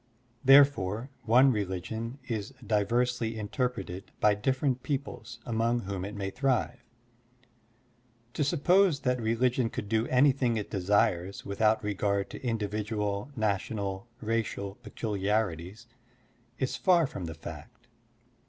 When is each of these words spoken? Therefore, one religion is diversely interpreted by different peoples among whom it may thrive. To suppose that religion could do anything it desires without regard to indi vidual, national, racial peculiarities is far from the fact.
Therefore, 0.43 1.11
one 1.25 1.51
religion 1.51 2.17
is 2.27 2.55
diversely 2.65 3.37
interpreted 3.37 4.11
by 4.19 4.33
different 4.33 4.81
peoples 4.81 5.37
among 5.45 5.81
whom 5.81 6.03
it 6.03 6.15
may 6.15 6.31
thrive. 6.31 6.83
To 8.33 8.43
suppose 8.43 9.01
that 9.01 9.21
religion 9.21 9.69
could 9.69 9.87
do 9.87 10.07
anything 10.07 10.57
it 10.57 10.71
desires 10.71 11.45
without 11.45 11.83
regard 11.83 12.31
to 12.31 12.41
indi 12.41 12.65
vidual, 12.65 13.29
national, 13.37 14.07
racial 14.21 14.73
peculiarities 14.81 15.85
is 16.57 16.75
far 16.75 17.05
from 17.05 17.25
the 17.25 17.35
fact. 17.35 17.85